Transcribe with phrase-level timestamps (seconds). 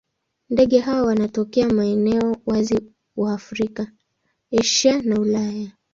[0.49, 2.81] Ndege hawa wanatokea maeneo wazi
[3.15, 3.91] wa Afrika,
[4.51, 5.71] Asia na Ulaya.